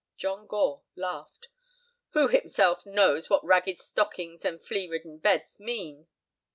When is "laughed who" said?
0.95-2.27